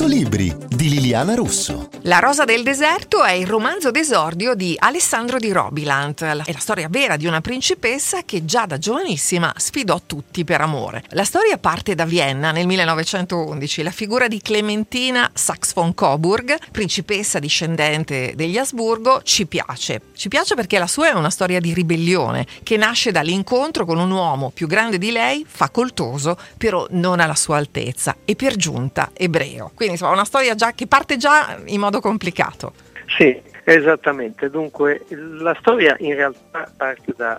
100 0.00 0.16
libri 0.16 0.56
di 0.66 0.88
Liliana 0.88 1.34
Russo. 1.34 1.90
La 2.04 2.20
rosa 2.20 2.44
del 2.44 2.62
deserto 2.62 3.22
è 3.22 3.32
il 3.32 3.46
romanzo 3.46 3.90
d'esordio 3.90 4.54
di 4.54 4.74
Alessandro 4.78 5.36
di 5.36 5.52
Robilant. 5.52 6.22
È 6.22 6.52
la 6.52 6.58
storia 6.58 6.88
vera 6.88 7.18
di 7.18 7.26
una 7.26 7.42
principessa 7.42 8.22
che 8.24 8.46
già 8.46 8.64
da 8.64 8.78
giovanissima 8.78 9.52
sfidò 9.58 10.00
tutti 10.06 10.42
per 10.44 10.62
amore. 10.62 11.04
La 11.10 11.24
storia 11.24 11.58
parte 11.58 11.94
da 11.94 12.06
Vienna 12.06 12.50
nel 12.50 12.66
1911. 12.66 13.82
La 13.82 13.90
figura 13.90 14.26
di 14.26 14.40
Clementina 14.40 15.30
Sax 15.34 15.74
von 15.74 15.92
Coburg, 15.92 16.56
principessa 16.70 17.38
discendente 17.38 18.32
degli 18.34 18.56
Asburgo, 18.56 19.20
ci 19.22 19.44
piace. 19.44 20.00
Ci 20.14 20.28
piace 20.28 20.54
perché 20.54 20.78
la 20.78 20.86
sua 20.86 21.10
è 21.10 21.12
una 21.12 21.28
storia 21.28 21.60
di 21.60 21.74
ribellione 21.74 22.46
che 22.62 22.78
nasce 22.78 23.10
dall'incontro 23.10 23.84
con 23.84 23.98
un 23.98 24.10
uomo 24.10 24.48
più 24.48 24.66
grande 24.66 24.96
di 24.96 25.10
lei, 25.10 25.44
facoltoso, 25.46 26.38
però 26.56 26.86
non 26.92 27.20
alla 27.20 27.34
sua 27.34 27.58
altezza 27.58 28.16
e 28.24 28.34
per 28.34 28.56
giunta 28.56 29.10
ebreo. 29.12 29.72
Quindi 29.74 29.88
insomma 29.90 30.12
una 30.12 30.24
storia 30.24 30.54
già 30.54 30.72
che 30.72 30.86
parte 30.86 31.16
già 31.16 31.58
in 31.66 31.80
modo 31.80 32.00
complicato. 32.00 32.72
Sì, 33.16 33.40
esattamente. 33.64 34.50
Dunque 34.50 35.04
la 35.08 35.56
storia 35.58 35.96
in 35.98 36.14
realtà 36.14 36.70
parte 36.76 37.12
da 37.16 37.38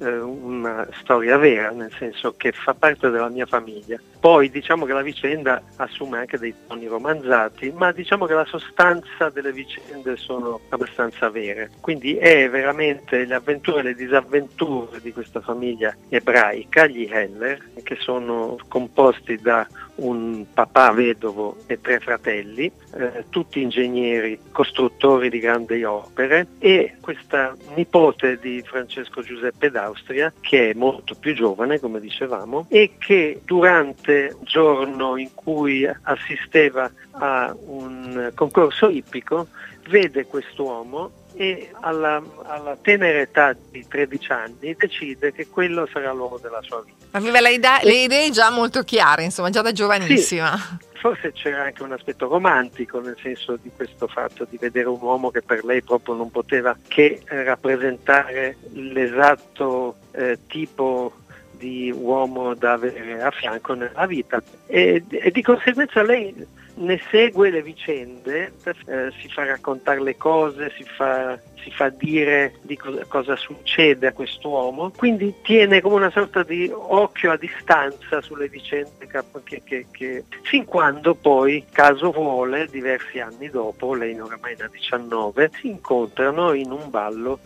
eh, 0.00 0.18
una 0.18 0.86
storia 1.00 1.36
vera, 1.36 1.70
nel 1.70 1.92
senso 1.98 2.34
che 2.36 2.52
fa 2.52 2.74
parte 2.74 3.10
della 3.10 3.28
mia 3.28 3.46
famiglia. 3.46 3.98
Poi 4.20 4.50
diciamo 4.50 4.84
che 4.84 4.92
la 4.92 5.02
vicenda 5.02 5.62
assume 5.76 6.18
anche 6.18 6.38
dei 6.38 6.54
toni 6.66 6.86
romanzati, 6.86 7.72
ma 7.74 7.92
diciamo 7.92 8.26
che 8.26 8.34
la 8.34 8.44
sostanza 8.44 9.28
delle 9.30 9.52
vicende 9.52 10.16
sono 10.16 10.60
abbastanza 10.68 11.28
vere. 11.30 11.70
Quindi 11.80 12.16
è 12.16 12.48
veramente 12.48 13.24
le 13.24 13.34
avventure 13.34 13.80
e 13.80 13.82
le 13.82 13.94
disavventure 13.94 15.00
di 15.00 15.12
questa 15.12 15.40
famiglia 15.40 15.94
ebraica, 16.08 16.86
gli 16.86 17.08
Heller, 17.10 17.58
che 17.82 17.96
sono 18.00 18.56
composti 18.68 19.36
da 19.36 19.66
un 19.98 20.44
papà 20.52 20.92
vedovo 20.92 21.56
e 21.66 21.80
tre 21.80 21.98
fratelli, 22.00 22.70
eh, 22.94 23.24
tutti 23.30 23.62
ingegneri, 23.62 24.38
costruttori 24.52 25.30
di 25.30 25.38
grandi 25.38 25.82
opere 25.84 26.46
e 26.58 26.96
questa 27.00 27.56
nipote 27.74 28.38
di 28.38 28.62
Francesco 28.64 29.22
Giuseppe 29.22 29.70
d'Austria 29.70 30.32
che 30.40 30.70
è 30.70 30.74
molto 30.74 31.14
più 31.14 31.34
giovane 31.34 31.80
come 31.80 32.00
dicevamo 32.00 32.66
e 32.68 32.92
che 32.98 33.40
durante 33.44 34.36
il 34.40 34.46
giorno 34.46 35.16
in 35.16 35.34
cui 35.34 35.88
assisteva 36.02 36.90
a 37.12 37.54
un 37.66 38.30
concorso 38.34 38.88
ippico 38.88 39.48
vede 39.88 40.26
quest'uomo 40.26 41.10
e 41.38 41.70
alla, 41.82 42.20
alla, 42.46 42.76
tenera 42.82 43.20
età 43.20 43.54
di 43.70 43.86
13 43.86 44.32
anni 44.32 44.74
decide 44.76 45.32
che 45.32 45.46
quello 45.46 45.86
sarà 45.86 46.12
l'uomo 46.12 46.36
della 46.38 46.60
sua 46.62 46.82
vita. 46.84 47.16
Aveva 47.16 47.40
le, 47.40 47.52
idee, 47.52 47.78
le 47.84 48.02
idee 48.02 48.30
già 48.30 48.50
molto 48.50 48.82
chiare, 48.82 49.22
insomma, 49.22 49.48
già 49.48 49.62
da 49.62 49.70
giovanissima. 49.70 50.56
Sì. 50.56 50.86
Forse 50.98 51.32
c'era 51.32 51.62
anche 51.62 51.84
un 51.84 51.92
aspetto 51.92 52.26
romantico, 52.26 52.98
nel 52.98 53.16
senso 53.22 53.56
di 53.62 53.70
questo 53.74 54.08
fatto 54.08 54.48
di 54.50 54.56
vedere 54.56 54.88
un 54.88 54.98
uomo 55.00 55.30
che 55.30 55.42
per 55.42 55.64
lei 55.64 55.80
proprio 55.80 56.16
non 56.16 56.28
poteva 56.32 56.76
che 56.88 57.22
rappresentare 57.26 58.56
l'esatto 58.72 59.94
eh, 60.10 60.40
tipo 60.48 61.12
di 61.52 61.92
uomo 61.92 62.54
da 62.54 62.72
avere 62.72 63.22
a 63.22 63.30
fianco 63.30 63.74
nella 63.74 64.06
vita 64.06 64.42
e, 64.66 65.04
e 65.08 65.30
di 65.30 65.42
conseguenza 65.42 66.02
lei 66.02 66.34
ne 66.78 67.00
segue 67.10 67.50
le 67.50 67.62
vicende, 67.62 68.52
eh, 68.64 69.10
si 69.20 69.28
fa 69.28 69.44
raccontare 69.44 70.00
le 70.00 70.16
cose, 70.16 70.72
si 70.76 70.84
fa, 70.84 71.38
si 71.62 71.70
fa 71.70 71.88
dire 71.88 72.54
di 72.62 72.76
cosa, 72.76 73.04
cosa, 73.06 73.36
succede 73.36 74.06
a 74.08 74.12
quest'uomo, 74.12 74.92
quindi 74.96 75.34
tiene 75.42 75.80
come 75.80 75.96
una 75.96 76.10
sorta 76.10 76.42
di 76.42 76.70
occhio 76.72 77.32
a 77.32 77.36
distanza 77.36 78.20
sulle 78.20 78.48
vicende 78.48 79.06
che, 79.44 79.62
che, 79.64 79.86
che, 79.90 80.24
fin 80.42 80.64
quando 80.64 81.14
poi, 81.14 81.64
caso 81.70 82.10
vuole, 82.10 82.68
diversi 82.70 83.18
anni 83.20 83.48
dopo, 83.50 83.94
lei 83.94 84.18
oramai 84.18 84.54
da 84.54 84.68
19, 84.68 85.50
si 85.60 85.68
incontrano 85.68 86.52
in 86.52 86.70
un 86.70 86.90
ballo 86.90 87.40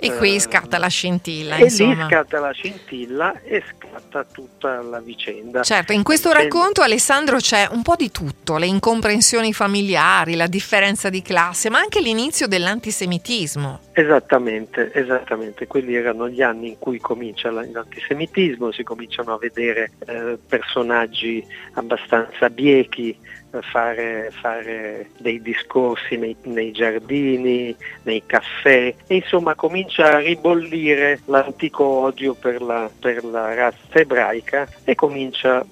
e 0.00 0.14
qui 0.16 0.36
eh, 0.36 0.40
scatta 0.40 0.78
la 0.78 0.86
scintilla. 0.86 1.56
E 1.56 1.64
insomma. 1.64 2.04
lì 2.04 2.08
scatta 2.08 2.38
la 2.38 2.52
scintilla 2.52 3.40
e 3.42 3.62
scatta 3.62 4.24
tutta 4.24 4.80
la 4.80 5.00
vicenda. 5.00 5.62
Certo, 5.62 5.92
in 5.92 6.02
questo 6.02 6.30
racconto 6.32 6.82
Alessandro 6.82 7.38
c'è 7.38 7.68
un 7.70 7.82
po' 7.82 7.96
di 7.96 8.10
tutto, 8.10 8.56
le 8.58 8.66
incomprensioni 8.66 9.52
familiari, 9.52 10.36
la 10.36 10.46
differenza 10.46 11.10
di 11.10 11.20
classe, 11.22 11.68
ma 11.68 11.78
anche 11.78 12.00
l'inizio 12.00 12.46
dell'antisemitismo. 12.46 13.80
Esattamente, 13.92 14.92
esattamente. 14.94 15.66
Quelli 15.66 15.96
erano 15.96 16.28
gli 16.28 16.42
anni 16.42 16.68
in 16.68 16.78
cui 16.78 17.00
comincia 17.00 17.50
l'antisemitismo, 17.50 18.70
si 18.70 18.84
cominciano 18.84 19.34
a 19.34 19.38
vedere 19.38 19.90
eh, 20.06 20.38
personaggi 20.46 21.44
abbastanza 21.72 22.48
biechi 22.48 23.18
fare, 23.60 24.30
fare 24.40 25.10
dei 25.18 25.40
discorsi 25.40 26.16
nei, 26.16 26.36
nei, 26.42 26.72
giardini, 26.72 27.74
nei 28.02 28.22
caffè 28.26 28.94
e 29.06 29.14
insomma 29.14 29.54
comincia 29.54 30.14
a 30.14 30.18
ribollire 30.18 31.20
l'antico 31.26 31.84
odio 31.84 32.34
per 32.34 32.60
la, 32.60 32.90
per 32.98 33.24
la 33.24 33.54
razza 33.54 33.98
ebraica 33.98 34.68
e 34.84 34.94
comincia 34.94 35.64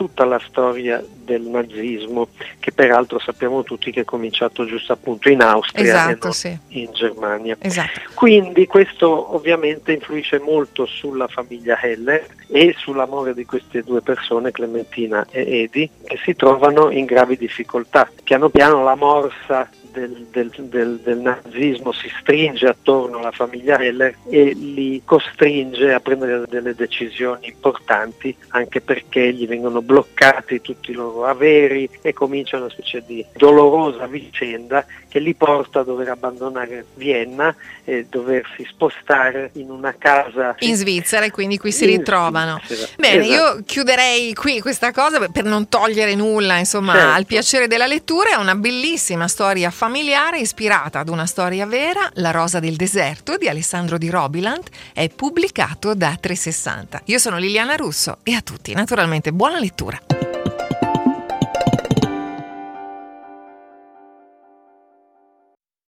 tutta 0.00 0.24
la 0.24 0.40
storia 0.42 1.04
del 1.06 1.42
nazismo, 1.42 2.28
che 2.58 2.72
peraltro 2.72 3.18
sappiamo 3.18 3.62
tutti 3.62 3.90
che 3.90 4.00
è 4.00 4.04
cominciato 4.04 4.64
giusto 4.64 4.94
appunto 4.94 5.28
in 5.28 5.42
Austria 5.42 5.84
esatto, 5.84 6.28
e 6.28 6.32
sì. 6.32 6.58
in 6.68 6.90
Germania. 6.94 7.54
Esatto. 7.60 8.00
Quindi 8.14 8.64
questo 8.66 9.34
ovviamente 9.34 9.92
influisce 9.92 10.38
molto 10.38 10.86
sulla 10.86 11.28
famiglia 11.28 11.78
Heller 11.78 12.26
e 12.48 12.74
sull'amore 12.78 13.34
di 13.34 13.44
queste 13.44 13.82
due 13.82 14.00
persone, 14.00 14.52
Clementina 14.52 15.26
e 15.30 15.64
Edi, 15.64 15.90
che 16.02 16.18
si 16.24 16.34
trovano 16.34 16.90
in 16.90 17.04
gravi 17.04 17.36
difficoltà. 17.36 18.10
Piano 18.24 18.48
piano 18.48 18.82
la 18.82 18.94
morsa 18.94 19.68
del, 19.92 20.26
del, 20.30 20.50
del, 20.56 21.00
del, 21.02 21.18
nazismo 21.18 21.92
si 21.92 22.10
stringe 22.20 22.66
attorno 22.66 23.18
alla 23.18 23.30
famiglia 23.30 23.78
Heller 23.78 24.16
e 24.28 24.52
li 24.54 25.02
costringe 25.04 25.92
a 25.92 26.00
prendere 26.00 26.44
delle 26.48 26.74
decisioni 26.74 27.48
importanti 27.48 28.34
anche 28.48 28.80
perché 28.80 29.32
gli 29.32 29.46
vengono 29.46 29.82
bloccati 29.82 30.60
tutti 30.60 30.90
i 30.90 30.94
loro 30.94 31.24
averi 31.24 31.88
e 32.02 32.12
comincia 32.12 32.56
una 32.56 32.70
specie 32.70 33.02
di 33.06 33.24
dolorosa 33.36 34.06
vicenda 34.06 34.84
che 35.10 35.18
li 35.18 35.34
porta 35.34 35.80
a 35.80 35.82
dover 35.82 36.08
abbandonare 36.08 36.84
Vienna 36.94 37.54
e 37.84 38.06
doversi 38.08 38.64
spostare 38.68 39.50
in 39.54 39.70
una 39.70 39.94
casa 39.98 40.54
in 40.60 40.76
Svizzera 40.76 41.24
e 41.24 41.30
quindi 41.30 41.58
qui 41.58 41.72
si 41.72 41.84
ritrovano. 41.84 42.60
Svizzera. 42.64 42.92
Bene, 42.96 43.24
esatto. 43.26 43.56
io 43.56 43.62
chiuderei 43.66 44.32
qui 44.34 44.60
questa 44.60 44.92
cosa 44.92 45.28
per 45.28 45.44
non 45.44 45.68
togliere 45.68 46.14
nulla 46.14 46.58
insomma, 46.58 46.92
certo. 46.92 47.10
al 47.10 47.26
piacere 47.26 47.66
della 47.66 47.86
lettura, 47.86 48.30
è 48.30 48.34
una 48.36 48.54
bellissima 48.54 49.26
storia 49.26 49.70
familiare 49.80 50.40
ispirata 50.40 50.98
ad 50.98 51.08
una 51.08 51.24
storia 51.24 51.64
vera, 51.64 52.10
La 52.16 52.32
rosa 52.32 52.60
del 52.60 52.76
deserto 52.76 53.38
di 53.38 53.48
Alessandro 53.48 53.96
di 53.96 54.10
Robiland, 54.10 54.68
è 54.92 55.08
pubblicato 55.08 55.94
da 55.94 56.18
360. 56.20 57.00
Io 57.06 57.16
sono 57.16 57.38
Liliana 57.38 57.76
Russo 57.76 58.18
e 58.22 58.34
a 58.34 58.42
tutti 58.42 58.74
naturalmente 58.74 59.32
buona 59.32 59.58
lettura. 59.58 60.09